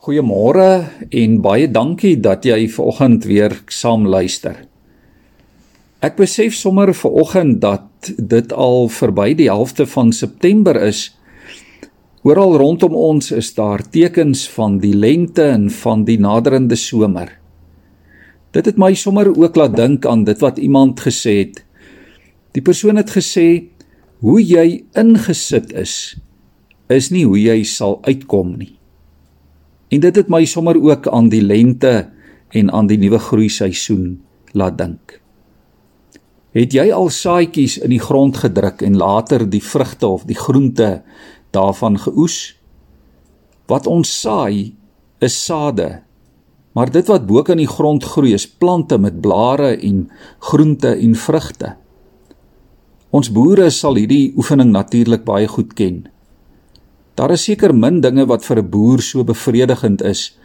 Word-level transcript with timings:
Goeiemôre 0.00 0.86
en 1.12 1.32
baie 1.44 1.66
dankie 1.68 2.14
dat 2.24 2.46
jy 2.48 2.70
vanoggend 2.72 3.26
weer 3.28 3.52
saam 3.68 4.06
luister. 4.08 4.54
Ek 6.00 6.16
besef 6.16 6.56
sommer 6.56 6.94
vanoggend 6.96 7.58
dat 7.60 8.08
dit 8.16 8.54
al 8.56 8.88
verby 8.88 9.34
die 9.36 9.50
helfte 9.52 9.84
van 9.84 10.14
September 10.16 10.80
is. 10.80 11.02
Oral 12.24 12.56
rondom 12.56 12.96
ons 12.96 13.28
is 13.36 13.52
daar 13.58 13.84
tekens 13.92 14.46
van 14.56 14.80
die 14.80 14.94
lente 14.96 15.44
en 15.50 15.68
van 15.82 16.08
die 16.08 16.16
naderende 16.16 16.80
somer. 16.80 17.36
Dit 18.56 18.72
het 18.72 18.80
my 18.80 18.94
sommer 18.96 19.28
ook 19.28 19.60
laat 19.60 19.76
dink 19.76 20.08
aan 20.08 20.24
dit 20.24 20.40
wat 20.40 20.56
iemand 20.56 21.04
gesê 21.04 21.42
het. 21.42 21.60
Die 22.56 22.64
persoon 22.64 22.96
het 22.96 23.12
gesê 23.12 23.68
hoe 24.24 24.40
jy 24.40 24.80
ingesit 24.96 25.76
is 25.76 26.16
is 26.88 27.12
nie 27.12 27.28
hoe 27.28 27.36
jy 27.36 27.60
sal 27.68 28.00
uitkom 28.08 28.56
nie. 28.56 28.79
En 29.90 30.00
dit 30.00 30.16
het 30.16 30.28
my 30.30 30.44
sommer 30.46 30.78
ook 30.78 31.08
aan 31.10 31.28
die 31.28 31.42
lente 31.42 32.10
en 32.54 32.70
aan 32.70 32.86
die 32.86 32.98
nuwe 32.98 33.18
groeiseisoen 33.18 34.20
laat 34.54 34.78
dink. 34.78 35.18
Het 36.54 36.74
jy 36.74 36.88
al 36.94 37.10
saadjies 37.14 37.76
in 37.78 37.92
die 37.94 38.02
grond 38.02 38.38
gedruk 38.42 38.82
en 38.82 38.98
later 38.98 39.44
die 39.50 39.62
vrugte 39.62 40.06
of 40.06 40.26
die 40.26 40.38
groente 40.38 41.02
daarvan 41.54 41.98
geoes? 41.98 42.56
Wat 43.70 43.86
ons 43.86 44.10
saai 44.20 44.74
is 45.22 45.36
sade. 45.44 46.00
Maar 46.74 46.90
dit 46.90 47.06
wat 47.10 47.26
bo 47.26 47.42
in 47.50 47.62
die 47.62 47.70
grond 47.70 48.04
groei 48.04 48.34
is 48.34 48.48
plante 48.48 48.98
met 48.98 49.20
blare 49.20 49.76
en 49.76 50.08
groente 50.38 50.94
en 50.94 51.14
vrugte. 51.14 51.74
Ons 53.10 53.30
boere 53.34 53.70
sal 53.74 53.98
hierdie 53.98 54.32
oefening 54.38 54.70
natuurlik 54.70 55.24
baie 55.26 55.48
goed 55.50 55.74
ken. 55.74 56.04
Daar 57.14 57.30
is 57.30 57.44
seker 57.44 57.74
min 57.74 58.00
dinge 58.00 58.26
wat 58.26 58.44
vir 58.44 58.58
'n 58.58 58.70
boer 58.70 59.00
so 59.00 59.24
bevredigend 59.24 60.02
is 60.02 60.36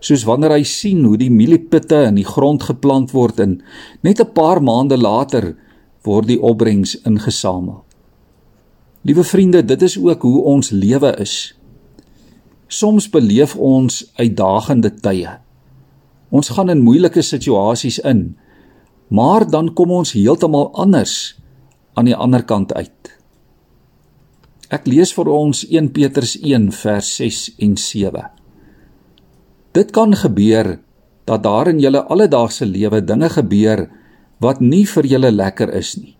soos 0.00 0.24
wanneer 0.28 0.54
hy 0.54 0.64
sien 0.66 1.02
hoe 1.06 1.16
die 1.18 1.30
mieliepitte 1.32 2.04
in 2.08 2.18
die 2.20 2.26
grond 2.26 2.62
geplant 2.68 3.14
word 3.16 3.40
en 3.40 3.58
net 4.02 4.20
'n 4.20 4.32
paar 4.32 4.62
maande 4.62 4.96
later 4.96 5.56
word 6.04 6.28
die 6.28 6.40
opbrengs 6.40 6.96
ingesamel. 7.04 7.84
Liewe 9.02 9.24
vriende, 9.24 9.62
dit 9.62 9.82
is 9.82 9.98
ook 9.98 10.22
hoe 10.22 10.42
ons 10.42 10.70
lewe 10.70 11.14
is. 11.20 11.54
Soms 12.68 13.08
beleef 13.10 13.56
ons 13.56 14.12
uitdagende 14.16 14.90
tye. 14.90 15.38
Ons 16.30 16.48
gaan 16.48 16.68
in 16.68 16.84
moeilike 16.84 17.22
situasies 17.22 17.98
in, 17.98 18.36
maar 19.08 19.50
dan 19.50 19.72
kom 19.74 19.90
ons 19.90 20.12
heeltemal 20.12 20.72
anders 20.74 21.38
aan 21.94 22.04
die 22.04 22.16
ander 22.16 22.42
kant 22.44 22.74
uit. 22.74 23.17
Ek 24.68 24.84
lees 24.84 25.14
vir 25.16 25.28
ons 25.32 25.62
1 25.64 25.86
Petrus 25.96 26.34
1 26.44 26.66
vers 26.76 27.06
6 27.16 27.36
en 27.64 27.76
7. 27.80 28.24
Dit 29.72 29.94
kan 29.96 30.12
gebeur 30.12 30.74
dat 31.24 31.42
daar 31.46 31.70
in 31.72 31.80
julle 31.80 32.02
alledaagse 32.04 32.66
lewe 32.68 33.00
dinge 33.00 33.30
gebeur 33.32 33.86
wat 34.44 34.60
nie 34.60 34.84
vir 34.84 35.08
julle 35.08 35.30
lekker 35.32 35.72
is 35.72 35.94
nie. 35.96 36.12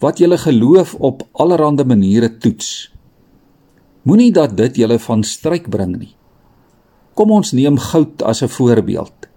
Wat 0.00 0.20
julle 0.20 0.38
geloof 0.40 0.94
op 0.96 1.26
allerlei 1.32 1.84
maniere 1.84 2.30
toets. 2.40 2.88
Moenie 4.08 4.32
dat 4.32 4.56
dit 4.56 4.80
julle 4.80 4.96
van 4.98 5.22
stryk 5.22 5.68
bring 5.68 5.98
nie. 5.98 6.14
Kom 7.12 7.30
ons 7.36 7.52
neem 7.52 7.76
goud 7.78 8.22
as 8.22 8.42
'n 8.42 8.48
voorbeeld. 8.48 9.28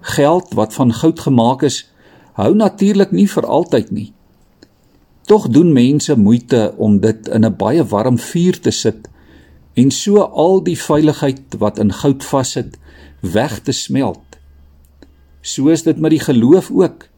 Geld 0.00 0.52
wat 0.54 0.74
van 0.74 0.92
goud 0.92 1.20
gemaak 1.20 1.62
is, 1.62 1.88
hou 2.34 2.54
natuurlik 2.54 3.12
nie 3.12 3.28
vir 3.28 3.46
altyd 3.46 3.90
nie. 3.90 4.15
Tog 5.26 5.48
doen 5.50 5.72
mense 5.72 6.14
moeite 6.18 6.74
om 6.76 7.00
dit 7.02 7.28
in 7.28 7.44
'n 7.44 7.56
baie 7.56 7.84
warm 7.84 8.18
vuur 8.18 8.60
te 8.60 8.70
sit 8.70 9.08
en 9.74 9.90
so 9.90 10.20
al 10.20 10.62
die 10.62 10.78
veiligheid 10.78 11.58
wat 11.58 11.78
in 11.78 11.92
goud 11.92 12.24
vassit 12.24 12.78
weg 13.20 13.58
te 13.60 13.72
smelt. 13.72 14.38
So 15.40 15.68
is 15.68 15.82
dit 15.82 15.98
met 15.98 16.10
die 16.10 16.20
geloof 16.20 16.70
ook. 16.70 17.08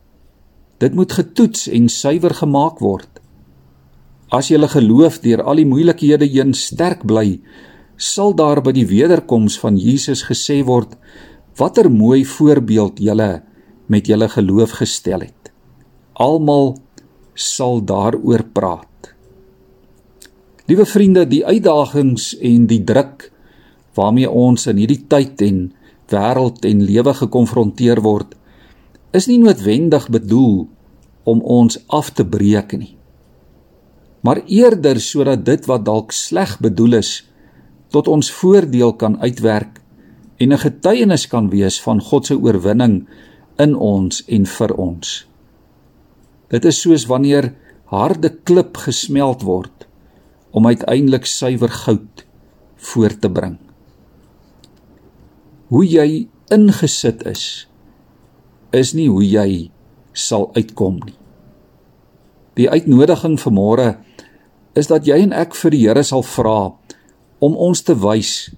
Dit 0.79 0.95
moet 0.95 1.12
getoets 1.12 1.68
en 1.68 1.89
suiwer 1.89 2.35
gemaak 2.35 2.79
word. 2.79 3.20
As 4.29 4.48
jy 4.48 4.68
geloof 4.68 5.20
deur 5.20 5.42
al 5.42 5.57
die 5.57 5.67
moeilikhede 5.67 6.27
heen 6.29 6.55
sterk 6.55 7.07
bly, 7.07 7.41
sal 7.97 8.35
daar 8.35 8.63
by 8.63 8.73
die 8.73 8.86
wederkoms 8.86 9.58
van 9.58 9.77
Jesus 9.77 10.24
gesê 10.29 10.64
word 10.64 10.97
watter 11.57 11.91
mooi 11.91 12.24
voorbeeld 12.24 13.01
jy 13.01 13.41
met 13.86 14.07
jou 14.07 14.29
geloof 14.29 14.70
gestel 14.70 15.20
het. 15.20 15.52
Almal 16.13 16.77
sal 17.38 17.80
daaroor 17.86 18.42
praat. 18.52 19.12
Liewe 20.68 20.84
vriende, 20.84 21.24
die 21.24 21.44
uitdagings 21.46 22.34
en 22.44 22.66
die 22.68 22.82
druk 22.84 23.30
waarmee 23.96 24.30
ons 24.30 24.66
in 24.70 24.78
hierdie 24.82 25.04
tyd 25.10 25.40
en 25.46 25.62
wêreld 26.12 26.66
en 26.68 26.82
lewe 26.84 27.14
gekonfronteer 27.14 28.02
word, 28.04 28.34
is 29.16 29.28
nie 29.30 29.38
noodwendig 29.40 30.08
bedoel 30.12 30.66
om 31.28 31.40
ons 31.42 31.78
af 31.88 32.10
te 32.16 32.26
breek 32.26 32.74
nie. 32.76 32.94
Maar 34.20 34.42
eerder 34.46 35.00
sodat 35.00 35.44
dit 35.46 35.66
wat 35.70 35.86
dalk 35.86 36.12
sleg 36.12 36.58
bedoel 36.60 36.98
is 37.00 37.12
tot 37.94 38.08
ons 38.08 38.30
voordeel 38.40 38.92
kan 39.00 39.16
uitwerk 39.22 39.80
en 40.38 40.52
'n 40.52 40.58
getuienis 40.58 41.26
kan 41.26 41.48
wees 41.50 41.80
van 41.80 42.00
God 42.00 42.26
se 42.26 42.34
oorwinning 42.34 43.06
in 43.58 43.74
ons 43.74 44.24
en 44.26 44.46
vir 44.46 44.74
ons. 44.74 45.27
Dit 46.48 46.64
is 46.64 46.81
soos 46.81 47.07
wanneer 47.11 47.53
harde 47.92 48.31
klip 48.45 48.77
gesmeld 48.85 49.45
word 49.45 49.86
om 50.51 50.67
uiteindelik 50.67 51.27
suiwer 51.29 51.73
goud 51.85 52.25
voor 52.77 53.19
te 53.19 53.31
bring. 53.31 53.57
Hoe 55.69 55.85
jy 55.85 56.29
ingesit 56.53 57.25
is 57.29 57.67
is 58.73 58.92
nie 58.92 59.09
hoe 59.09 59.25
jy 59.25 59.70
sal 60.13 60.51
uitkom 60.57 60.98
nie. 61.05 61.17
Die 62.59 62.69
uitnodiging 62.69 63.39
vir 63.41 63.55
môre 63.55 63.89
is 64.77 64.89
dat 64.91 65.07
jy 65.09 65.20
en 65.25 65.33
ek 65.36 65.57
vir 65.57 65.75
die 65.75 65.85
Here 65.86 66.05
sal 66.05 66.25
vra 66.27 66.73
om 67.45 67.57
ons 67.57 67.85
te 67.86 67.95
wys 67.97 68.51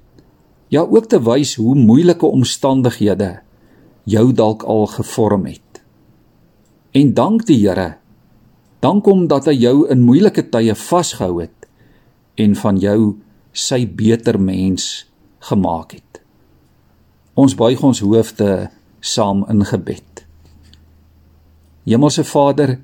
ja 0.70 0.82
ook 0.86 1.10
te 1.10 1.18
wys 1.26 1.56
hoe 1.60 1.74
moeilike 1.76 2.26
omstandighede 2.26 3.40
jou 4.08 4.30
dalk 4.32 4.64
al 4.64 4.86
gevorm 4.94 5.46
het 5.50 5.69
en 6.92 7.14
dank 7.14 7.46
die 7.46 7.58
Here. 7.62 7.96
Dank 8.80 9.06
hom 9.06 9.26
dat 9.28 9.46
hy 9.50 9.56
jou 9.60 9.84
in 9.92 10.04
moeilike 10.06 10.46
tye 10.50 10.74
vasgehou 10.74 11.42
het 11.42 11.68
en 12.40 12.56
van 12.56 12.78
jou 12.80 13.18
sy 13.52 13.84
beter 13.84 14.38
mens 14.40 15.04
gemaak 15.50 15.94
het. 15.98 16.20
Ons 17.36 17.54
buig 17.58 17.82
ons 17.84 18.00
hoofde 18.04 18.70
saam 19.00 19.44
in 19.52 19.64
gebed. 19.64 20.24
Hemelse 21.88 22.24
Vader, 22.24 22.78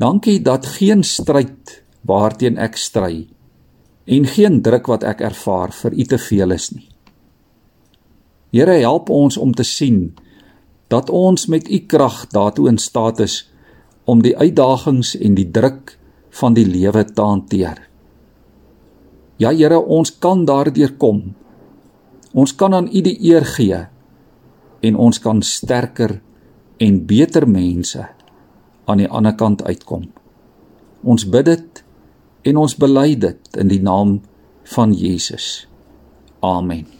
dankie 0.00 0.38
dat 0.42 0.66
geen 0.78 1.04
stryd 1.04 1.80
waarteen 2.08 2.58
ek 2.58 2.78
stry 2.80 3.26
en 4.10 4.26
geen 4.26 4.60
druk 4.64 4.88
wat 4.90 5.04
ek 5.06 5.20
ervaar 5.24 5.72
vir 5.76 5.94
U 5.94 6.06
te 6.08 6.18
veel 6.18 6.56
is 6.56 6.70
nie. 6.72 6.88
Here 8.50 8.80
help 8.80 9.10
ons 9.14 9.36
om 9.38 9.52
te 9.54 9.64
sien 9.66 10.10
dat 10.90 11.10
ons 11.10 11.46
met 11.46 11.70
u 11.70 11.78
krag 11.86 12.26
daartoe 12.34 12.68
in 12.68 12.78
staat 12.78 13.20
is 13.22 13.44
om 14.04 14.22
die 14.22 14.34
uitdagings 14.36 15.14
en 15.18 15.36
die 15.38 15.46
druk 15.50 15.94
van 16.40 16.54
die 16.54 16.66
lewe 16.66 17.04
te 17.04 17.22
hanteer. 17.22 17.78
Ja 19.40 19.54
Here, 19.54 19.78
ons 19.78 20.12
kan 20.18 20.44
daardeur 20.44 20.92
kom. 20.98 21.22
Ons 22.32 22.54
kan 22.54 22.74
aan 22.74 22.90
u 22.90 23.02
die 23.02 23.16
eer 23.30 23.46
gee 23.56 23.86
en 24.80 24.96
ons 24.96 25.18
kan 25.20 25.42
sterker 25.42 26.18
en 26.80 27.02
beter 27.06 27.46
mense 27.48 28.06
aan 28.84 29.02
die 29.02 29.08
ander 29.08 29.36
kant 29.36 29.62
uitkom. 29.62 30.08
Ons 31.02 31.26
bid 31.28 31.48
dit 31.48 31.82
en 32.50 32.62
ons 32.62 32.76
bely 32.76 33.14
dit 33.14 33.60
in 33.60 33.68
die 33.68 33.82
naam 33.82 34.18
van 34.76 34.94
Jesus. 34.96 35.68
Amen. 36.40 36.99